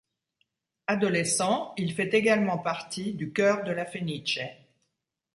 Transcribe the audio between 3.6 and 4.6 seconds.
de La Fenice.